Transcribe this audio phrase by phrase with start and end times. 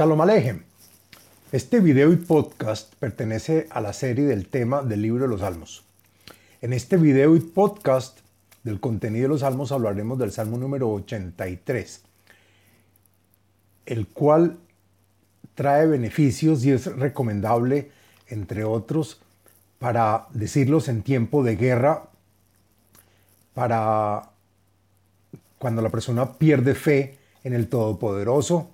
[0.00, 0.62] Shalom Alejem.
[1.52, 5.84] Este video y podcast pertenece a la serie del tema del libro de los Salmos.
[6.62, 8.20] En este video y podcast
[8.64, 12.00] del contenido de los Salmos hablaremos del Salmo número 83,
[13.84, 14.56] el cual
[15.54, 17.90] trae beneficios y es recomendable,
[18.28, 19.20] entre otros,
[19.78, 22.04] para decirlos en tiempo de guerra,
[23.52, 24.30] para
[25.58, 28.70] cuando la persona pierde fe en el Todopoderoso,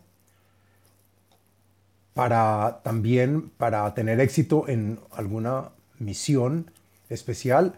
[2.17, 6.71] para también para tener éxito en alguna misión
[7.11, 7.75] especial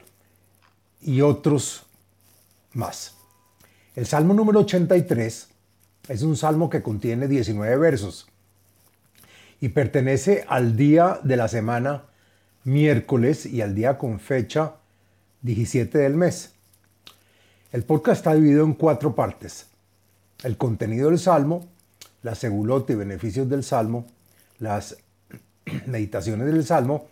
[1.03, 1.87] y otros
[2.73, 3.17] más.
[3.97, 5.49] El Salmo número 83
[6.09, 8.29] es un salmo que contiene 19 versos
[9.61, 12.05] y pertenece al día de la semana
[12.63, 14.75] miércoles y al día con fecha
[15.43, 16.55] 17 del mes.
[17.73, 19.67] El podcast está dividido en cuatro partes.
[20.45, 21.67] El contenido del salmo,
[22.23, 24.07] la segulota y beneficios del salmo,
[24.59, 24.97] las
[25.87, 27.09] meditaciones del Salmo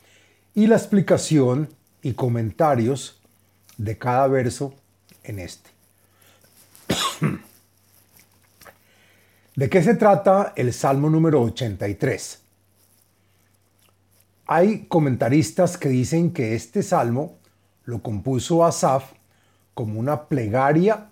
[0.54, 1.68] y la explicación
[2.02, 3.20] y comentarios
[3.76, 4.74] de cada verso
[5.24, 5.70] en este.
[9.56, 12.42] ¿De qué se trata el Salmo número 83?
[14.46, 17.38] Hay comentaristas que dicen que este salmo
[17.84, 19.12] lo compuso Asaf
[19.74, 21.08] como una plegaria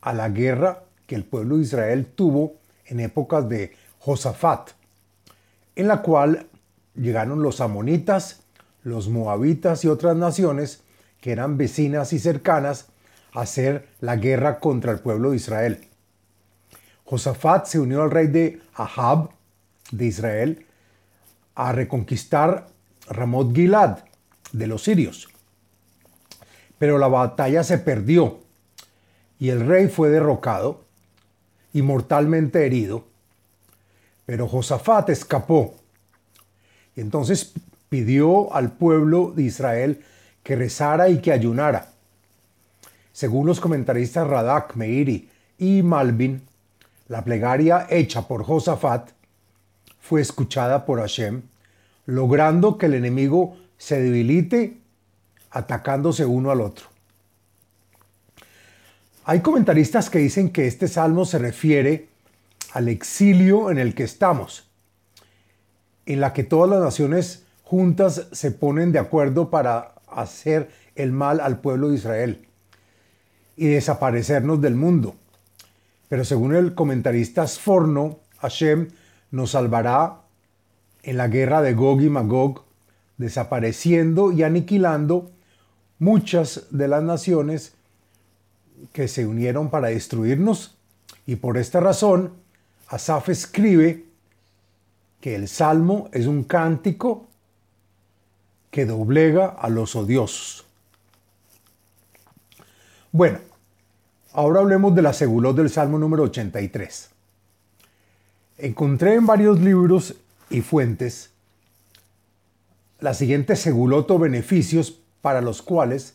[0.00, 4.70] a la guerra que el pueblo de Israel tuvo en épocas de Josafat
[5.76, 6.46] en la cual
[6.94, 8.42] llegaron los amonitas,
[8.82, 10.82] los moabitas y otras naciones
[11.20, 12.88] que eran vecinas y cercanas
[13.32, 15.88] a hacer la guerra contra el pueblo de Israel.
[17.04, 19.30] Josafat se unió al rey de Ahab
[19.90, 20.66] de Israel
[21.54, 22.66] a reconquistar
[23.08, 23.98] Ramot Gilad
[24.52, 25.28] de los sirios.
[26.78, 28.40] Pero la batalla se perdió
[29.38, 30.84] y el rey fue derrocado
[31.72, 33.04] y mortalmente herido
[34.26, 35.74] pero Josafat escapó.
[36.96, 37.52] Y entonces
[37.88, 40.04] pidió al pueblo de Israel
[40.42, 41.88] que rezara y que ayunara.
[43.12, 45.28] Según los comentaristas Radak, Meiri
[45.58, 46.42] y Malvin,
[47.08, 49.10] la plegaria hecha por Josafat
[50.00, 51.42] fue escuchada por Hashem,
[52.06, 54.78] logrando que el enemigo se debilite
[55.50, 56.86] atacándose uno al otro.
[59.24, 62.08] Hay comentaristas que dicen que este salmo se refiere
[62.72, 64.70] al exilio en el que estamos,
[66.06, 71.40] en la que todas las naciones juntas se ponen de acuerdo para hacer el mal
[71.40, 72.46] al pueblo de Israel
[73.56, 75.14] y desaparecernos del mundo.
[76.08, 78.88] Pero según el comentarista Sforno, Hashem
[79.30, 80.20] nos salvará
[81.02, 82.64] en la guerra de Gog y Magog,
[83.16, 85.30] desapareciendo y aniquilando
[85.98, 87.74] muchas de las naciones
[88.92, 90.76] que se unieron para destruirnos
[91.26, 92.41] y por esta razón
[92.92, 94.04] Asaf escribe
[95.18, 97.26] que el salmo es un cántico
[98.70, 100.66] que doblega a los odiosos.
[103.10, 103.38] Bueno,
[104.34, 107.08] ahora hablemos de la segulot del salmo número 83.
[108.58, 110.14] Encontré en varios libros
[110.50, 111.30] y fuentes
[113.00, 116.14] la siguiente segulot o beneficios para los cuales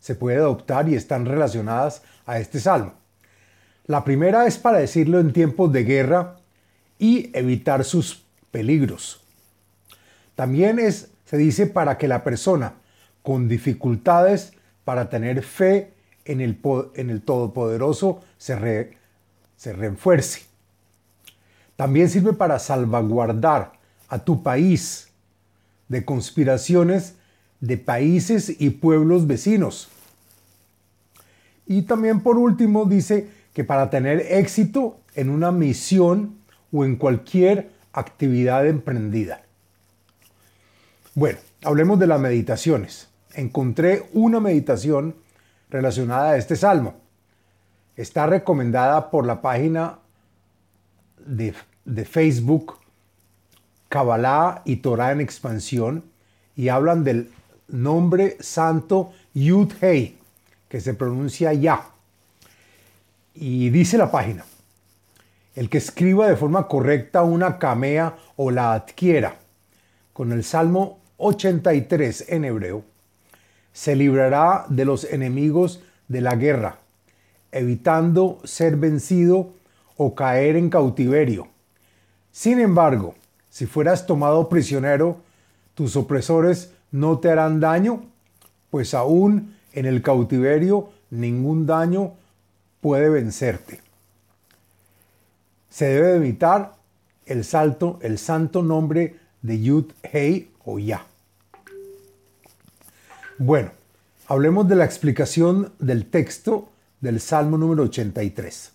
[0.00, 3.05] se puede adoptar y están relacionadas a este salmo.
[3.86, 6.36] La primera es para decirlo en tiempos de guerra
[6.98, 9.20] y evitar sus peligros.
[10.34, 12.74] También es, se dice para que la persona
[13.22, 14.52] con dificultades
[14.84, 15.92] para tener fe
[16.24, 18.96] en el, Todopoderoso se,
[19.56, 20.42] se refuerce.
[21.76, 23.72] También sirve para salvaguardar
[24.08, 25.08] a tu país
[25.88, 27.14] de conspiraciones
[27.60, 29.88] de países y pueblos vecinos.
[31.66, 36.36] Y también por último dice que para tener éxito en una misión
[36.70, 39.40] o en cualquier actividad emprendida.
[41.14, 43.08] Bueno, hablemos de las meditaciones.
[43.32, 45.14] Encontré una meditación
[45.70, 46.96] relacionada a este salmo.
[47.96, 50.00] Está recomendada por la página
[51.24, 51.54] de,
[52.04, 52.74] Facebook
[53.88, 56.04] Kabbalah y Torah en expansión
[56.56, 57.32] y hablan del
[57.68, 60.18] nombre santo Yud Hei,
[60.68, 61.95] que se pronuncia Ya.
[63.38, 64.44] Y dice la página,
[65.54, 69.36] el que escriba de forma correcta una camea o la adquiera
[70.14, 72.82] con el Salmo 83 en hebreo,
[73.74, 76.78] se librará de los enemigos de la guerra,
[77.52, 79.50] evitando ser vencido
[79.98, 81.48] o caer en cautiverio.
[82.32, 83.14] Sin embargo,
[83.50, 85.18] si fueras tomado prisionero,
[85.74, 88.04] tus opresores no te harán daño,
[88.70, 92.14] pues aún en el cautiverio ningún daño
[92.80, 93.80] puede vencerte.
[95.68, 96.74] Se debe evitar
[97.26, 101.04] el, salto, el santo nombre de Yud Hei o Ya.
[103.38, 103.70] Bueno,
[104.28, 106.70] hablemos de la explicación del texto
[107.00, 108.72] del Salmo número 83.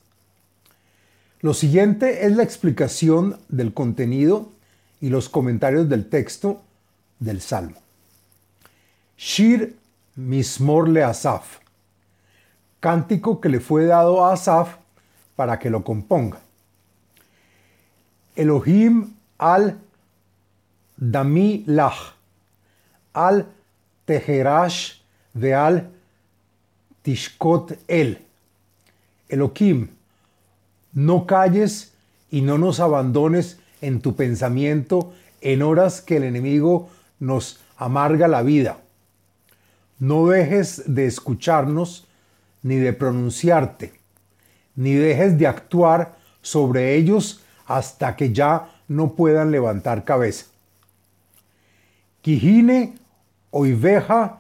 [1.42, 4.52] Lo siguiente es la explicación del contenido
[5.02, 6.62] y los comentarios del texto
[7.20, 7.78] del Salmo.
[9.18, 9.76] Shir
[10.16, 11.58] Mismor le Asaf,
[12.82, 14.76] cántico que le fue dado a Asaf
[15.38, 16.42] para que lo componga.
[18.36, 19.80] Elohim al
[20.98, 22.16] Dami Lach,
[23.14, 23.48] al
[24.06, 25.00] Teherash
[25.34, 25.90] de al
[27.04, 28.26] Tishkot El.
[29.30, 29.90] Elohim,
[30.94, 31.94] no calles
[32.30, 36.90] y no nos abandones en tu pensamiento en horas que el enemigo
[37.20, 38.80] nos amarga la vida.
[40.00, 42.08] No dejes de escucharnos
[42.64, 43.94] ni de pronunciarte,
[44.76, 50.46] ni dejes de actuar sobre ellos hasta que ya no puedan levantar cabeza.
[52.22, 52.96] Quijine,
[53.50, 54.40] oiveja,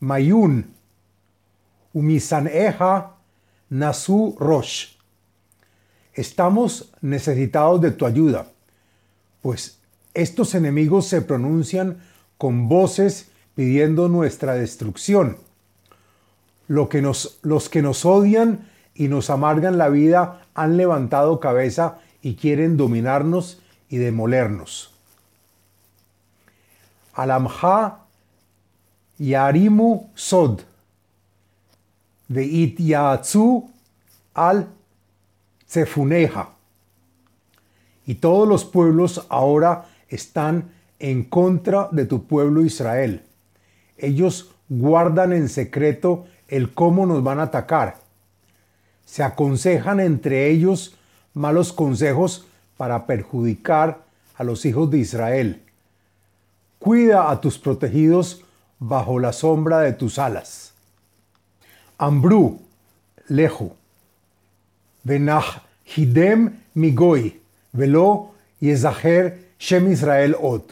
[0.00, 0.74] mayun,
[1.92, 3.16] umisaneja,
[3.68, 4.96] nasu rosh.
[6.12, 8.50] Estamos necesitados de tu ayuda,
[9.40, 9.78] pues
[10.14, 11.98] estos enemigos se pronuncian
[12.36, 15.36] con voces pidiendo nuestra destrucción.
[16.70, 21.98] Lo que nos, los que nos odian y nos amargan la vida han levantado cabeza
[22.22, 24.94] y quieren dominarnos y demolernos.
[27.12, 28.04] Alamha
[29.18, 30.60] Yarimu Sod,
[32.28, 33.68] Veityatsu
[34.34, 34.68] al
[35.66, 36.50] Tsefuneja.
[38.06, 40.70] Y todos los pueblos ahora están
[41.00, 43.24] en contra de tu pueblo Israel.
[43.98, 47.96] Ellos guardan en secreto el cómo nos van a atacar.
[49.06, 50.96] Se aconsejan entre ellos
[51.32, 54.02] malos consejos para perjudicar
[54.36, 55.62] a los hijos de Israel.
[56.78, 58.42] Cuida a tus protegidos
[58.78, 60.72] bajo la sombra de tus alas.
[61.98, 62.60] Ambrú,
[63.28, 63.76] lejo.
[65.02, 67.40] Benach hidem migoy,
[67.72, 68.30] velo
[68.60, 70.62] y Shem Israel Od.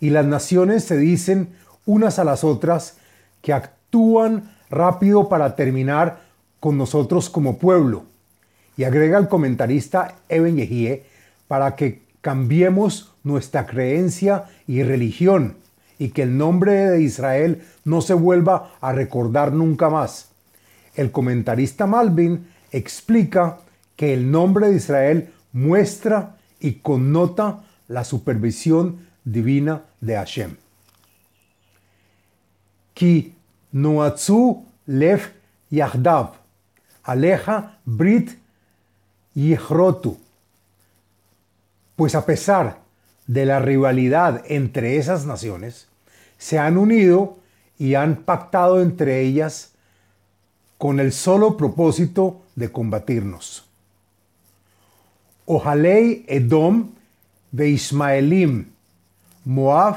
[0.00, 1.56] Y las naciones se dicen
[1.86, 2.96] unas a las otras
[3.40, 6.22] que actúan rápido para terminar
[6.58, 8.04] con nosotros como pueblo.
[8.76, 11.04] Y agrega el comentarista Eben Yehie
[11.46, 15.56] para que cambiemos nuestra creencia y religión
[15.98, 20.30] y que el nombre de Israel no se vuelva a recordar nunca más.
[20.94, 23.58] El comentarista Malvin explica
[23.94, 30.56] que el nombre de Israel muestra y connota la supervisión divina de Hashem.
[32.94, 33.34] Ki
[33.72, 35.30] noatzu lev
[35.70, 36.34] yahdav,
[37.02, 38.38] aleja brit
[39.34, 40.18] yichrotu.
[41.96, 42.78] Pues a pesar
[43.26, 45.88] de la rivalidad entre esas naciones,
[46.38, 47.38] se han unido
[47.78, 49.72] y han pactado entre ellas
[50.78, 53.64] con el solo propósito de combatirnos.
[55.46, 56.90] Ojalei Edom
[57.50, 58.66] ve Ismaelim,
[59.44, 59.96] Moab.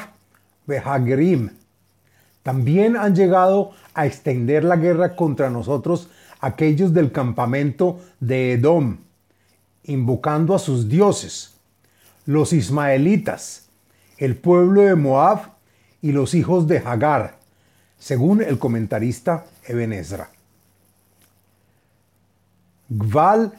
[2.46, 6.10] También han llegado a extender la guerra contra nosotros
[6.40, 8.98] aquellos del campamento de Edom,
[9.86, 11.56] invocando a sus dioses,
[12.28, 13.68] los ismaelitas,
[14.20, 15.54] el pueblo de Moab
[16.04, 17.40] y los hijos de Hagar,
[17.98, 20.30] según el comentarista Eben Ezra.
[22.90, 23.54] Gval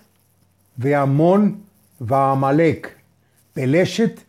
[0.77, 1.65] ve Amon
[2.01, 2.97] va Amalek,
[3.53, 4.25] Peleshet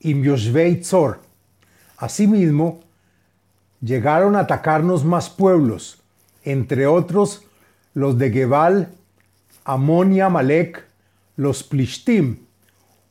[0.00, 1.18] y Myoshvei Tzor.
[1.96, 2.84] Asimismo,
[3.86, 6.02] llegaron a atacarnos más pueblos,
[6.44, 7.44] entre otros
[7.94, 8.88] los de Gebal,
[9.64, 10.84] Amón y Amalek,
[11.36, 12.38] los Plishtim,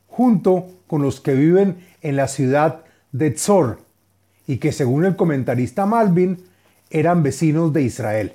[0.06, 3.80] junto con los que viven en la ciudad de Tzor,
[4.46, 6.44] y que según el comentarista Malvin
[6.90, 8.32] eran vecinos de Israel.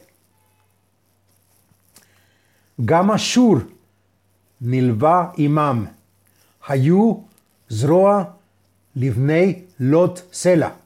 [2.77, 3.67] Gama Shur,
[4.59, 5.89] Nilva Imam,
[6.61, 7.25] Hayu,
[7.69, 8.37] Zroa,
[8.95, 10.80] Livnei, Lot, Sela.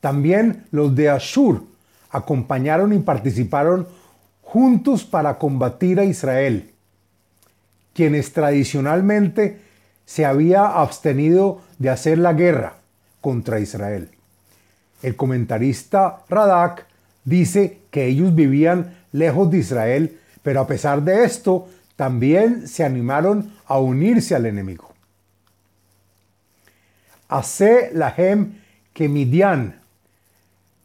[0.00, 1.64] También los de Ashur
[2.10, 3.86] acompañaron y participaron
[4.42, 6.70] juntos para combatir a Israel,
[7.92, 9.60] quienes tradicionalmente
[10.06, 12.76] se había abstenido de hacer la guerra
[13.20, 14.10] contra Israel.
[15.02, 16.86] El comentarista Radak
[17.24, 23.52] dice que ellos vivían lejos de Israel, pero a pesar de esto también se animaron
[23.66, 24.94] a unirse al enemigo.
[27.28, 28.54] Hace lahem
[28.94, 29.77] que Midian,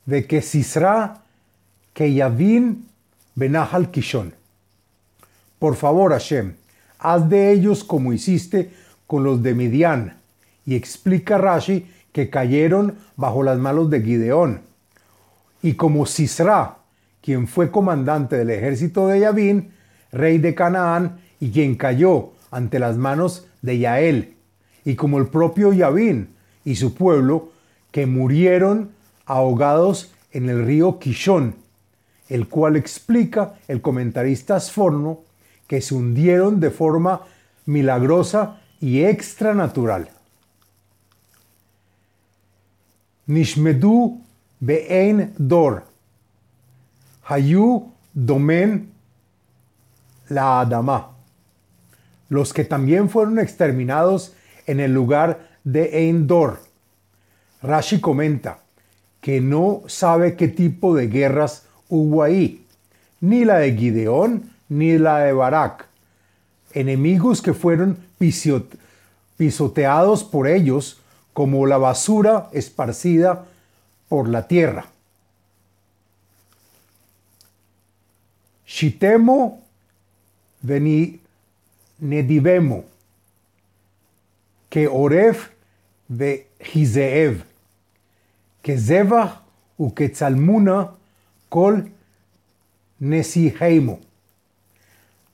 [0.05, 1.21] de que Sisra,
[1.93, 2.87] que Yavin,
[3.35, 4.33] Benahal Kishon.
[5.59, 6.55] Por favor, Hashem,
[6.99, 8.71] haz de ellos como hiciste
[9.07, 10.17] con los de Midian.
[10.65, 14.61] Y explica Rashi que cayeron bajo las manos de Gideón.
[15.61, 16.77] Y como Sisra,
[17.21, 19.71] quien fue comandante del ejército de Yavin,
[20.11, 24.35] rey de Canaán, y quien cayó ante las manos de Yael,
[24.85, 26.29] y como el propio Yavin
[26.65, 27.51] y su pueblo,
[27.91, 28.91] que murieron
[29.25, 31.55] ahogados en el río Kishon,
[32.29, 35.21] el cual explica el comentarista Sforno
[35.67, 37.21] que se hundieron de forma
[37.65, 40.09] milagrosa y extranatural.
[43.25, 44.21] Nishmedu
[44.59, 45.85] be'ein dor,
[47.23, 48.91] hayu domen
[50.29, 51.11] la adama.
[52.29, 54.33] Los que también fueron exterminados
[54.65, 56.59] en el lugar de Eindor.
[57.61, 58.62] Rashi comenta
[59.23, 62.65] que no sabe qué tipo de guerras hubo ahí,
[63.21, 65.87] ni la de Gideón ni la de Barak.
[66.73, 67.97] Enemigos que fueron
[69.37, 70.99] pisoteados por ellos
[71.31, 73.45] como la basura esparcida
[74.09, 74.87] por la tierra.
[78.67, 79.61] Shitemo
[80.61, 81.21] veni
[81.99, 82.83] nedivemo,
[84.69, 85.47] que oref
[86.09, 87.52] ve hizeev,
[88.63, 90.91] que tzalmuna
[91.49, 91.91] kol
[92.99, 93.99] nesiheimo.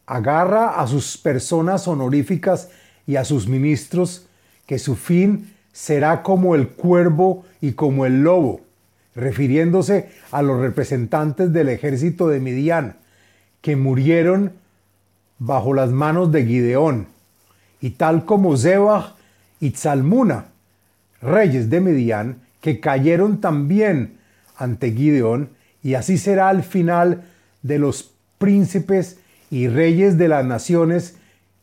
[0.05, 2.69] Agarra a sus personas honoríficas
[3.05, 4.25] y a sus ministros,
[4.65, 8.61] que su fin será como el cuervo y como el lobo,
[9.15, 12.95] refiriéndose a los representantes del ejército de Midian,
[13.61, 14.53] que murieron
[15.37, 17.07] bajo las manos de Gideón,
[17.79, 19.13] y tal como Zebach
[19.59, 20.45] y Tzalmuna,
[21.21, 24.17] reyes de Midian, que cayeron también
[24.57, 25.49] ante Gideón,
[25.81, 27.23] y así será al final
[27.61, 29.17] de los príncipes
[29.49, 31.15] y reyes de las naciones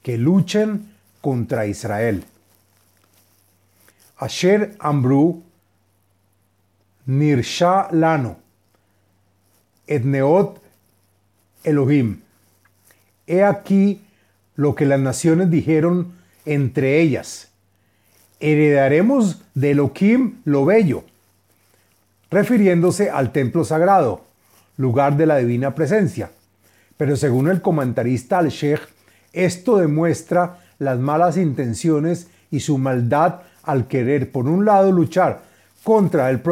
[0.03, 0.89] que luchen
[1.21, 2.25] contra Israel.
[4.19, 5.43] Asher Ambru
[7.07, 8.39] Nirsha Lano
[9.87, 10.63] Etneot
[11.63, 12.21] Elohim.
[13.27, 14.03] He aquí
[14.55, 16.13] lo que las naciones dijeron
[16.45, 17.46] entre ellas.
[18.41, 21.05] Heredaremos de Elohim lo bello,
[22.31, 24.23] refiriéndose al templo sagrado,
[24.77, 26.31] lugar de la divina presencia.
[26.97, 28.81] Pero según el comentarista al-Sheikh,
[29.33, 35.43] esto demuestra las malas intenciones y su maldad al querer, por un lado, luchar
[35.83, 36.43] contra el,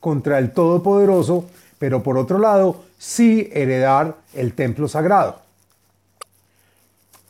[0.00, 5.40] contra el Todopoderoso, pero por otro lado, sí heredar el templo sagrado.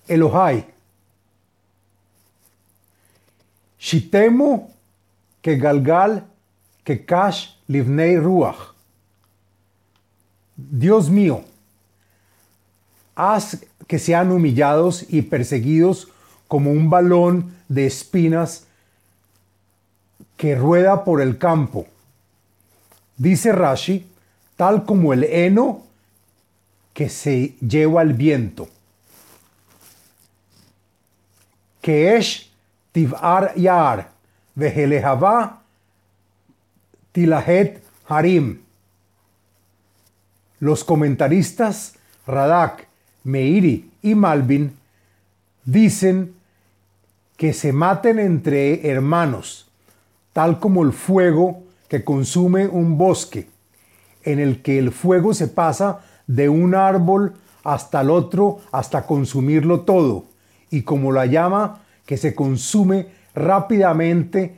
[0.08, 0.75] Elohai.
[3.78, 4.71] Shitemo
[5.42, 6.26] que Galgal
[6.85, 8.75] que Kash Livnei Ruach.
[10.56, 11.45] Dios mío,
[13.14, 16.09] haz que sean humillados y perseguidos
[16.49, 18.66] como un balón de espinas
[20.37, 21.87] que rueda por el campo.
[23.16, 24.06] Dice Rashi,
[24.56, 25.83] tal como el heno
[26.92, 28.68] que se lleva al viento.
[31.80, 32.45] Que es
[32.96, 34.08] tivar yar,
[34.56, 35.60] vejelehava
[37.12, 38.62] tilahet harim.
[40.60, 41.92] Los comentaristas
[42.26, 42.86] Radak,
[43.22, 44.78] Meiri y Malvin
[45.66, 46.36] dicen
[47.36, 49.68] que se maten entre hermanos,
[50.32, 53.50] tal como el fuego que consume un bosque,
[54.22, 59.80] en el que el fuego se pasa de un árbol hasta el otro hasta consumirlo
[59.80, 60.24] todo,
[60.70, 64.56] y como la llama que se consume rápidamente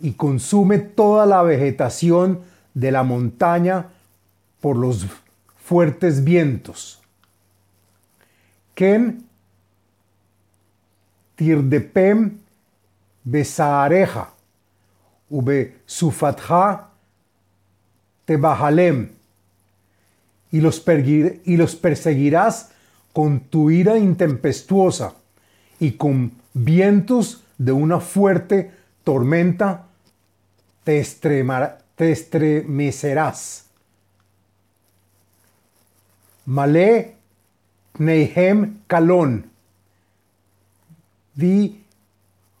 [0.00, 2.40] y consume toda la vegetación
[2.74, 3.86] de la montaña
[4.60, 5.06] por los
[5.56, 7.00] fuertes vientos.
[8.74, 9.24] Ken
[11.36, 12.38] tirdepem
[13.22, 14.30] besaareja,
[15.30, 16.90] ube sufatja
[18.24, 19.10] tebahalem,
[20.50, 20.84] y los,
[21.44, 22.70] y los perseguirás
[23.12, 25.14] con tu ira intempestuosa
[25.84, 28.72] y con vientos de una fuerte
[29.04, 29.84] tormenta
[30.82, 30.98] te,
[31.98, 33.66] estremecerás.
[36.46, 37.16] Malé
[37.98, 39.50] Neihem Kalon.
[41.34, 41.84] Vi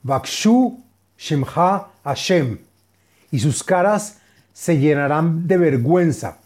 [0.02, 0.82] Bakshu
[1.16, 2.58] Shemha Hashem.
[3.30, 4.18] Y sus caras
[4.52, 6.36] se llenarán de vergüenza,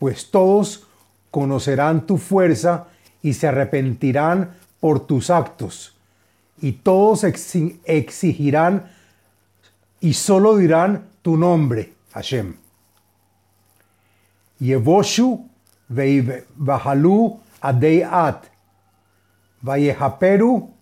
[0.00, 0.88] pues todos
[1.30, 2.88] conocerán tu fuerza
[3.22, 5.93] y se arrepentirán por tus actos.
[6.60, 8.90] Y todos exigirán
[10.00, 12.56] y solo dirán tu nombre, Hashem.
[14.60, 15.48] Yevoshu
[15.88, 18.44] veivahalu adeiat,
[19.62, 20.74] Vallejaperu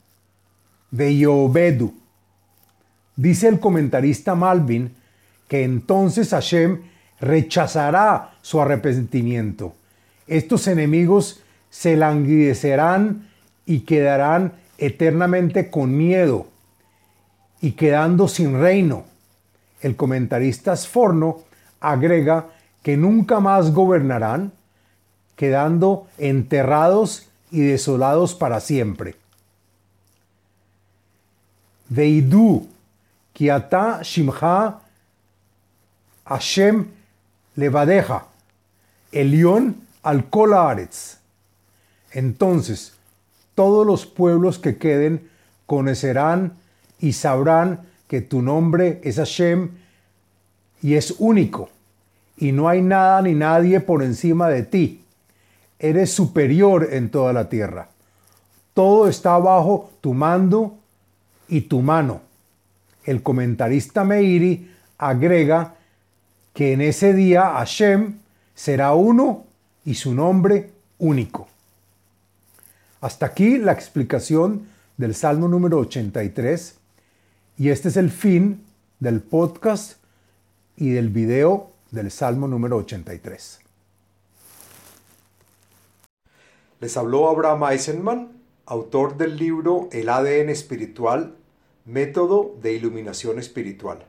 [0.91, 1.95] Veyobedu.
[3.17, 4.95] Dice el comentarista Malvin
[5.49, 6.83] que entonces Hashem
[7.21, 9.75] rechazará su arrepentimiento.
[10.27, 13.29] Estos enemigos se languidecerán
[13.65, 16.49] y quedarán eternamente con miedo
[17.61, 19.05] y quedando sin reino.
[19.81, 21.43] El comentarista Sforno
[21.81, 22.49] agrega
[22.83, 24.53] que nunca más gobernarán,
[25.37, 29.15] quedando enterrados y desolados para siempre.
[31.89, 32.67] Veidu,
[33.33, 34.81] kiata shimcha
[36.25, 36.89] Hashem
[37.55, 38.27] levadeja,
[39.13, 40.25] Elión al.
[42.11, 42.95] Entonces,
[43.55, 45.29] todos los pueblos que queden
[45.67, 46.55] conocerán
[46.99, 49.71] y sabrán que tu nombre es Hashem
[50.83, 51.71] y es único,
[52.37, 55.05] y no hay nada ni nadie por encima de ti.
[55.79, 57.89] Eres superior en toda la tierra.
[58.75, 60.77] Todo está bajo tu mando
[61.49, 62.21] y tu mano.
[63.05, 65.75] El comentarista Meiri agrega
[66.53, 68.19] que en ese día Hashem
[68.55, 69.45] será uno
[69.85, 71.49] y su nombre único.
[73.03, 76.79] Hasta aquí la explicación del Salmo número 83
[77.59, 78.65] y este es el fin
[79.01, 80.01] del podcast
[80.77, 83.59] y del video del Salmo número 83.
[86.79, 88.29] Les habló Abraham Eisenman,
[88.67, 91.35] autor del libro El ADN espiritual,
[91.85, 94.07] método de iluminación espiritual.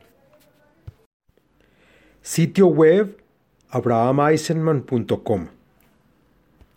[2.21, 3.17] Sitio web
[3.69, 5.62] abrahameisenman.com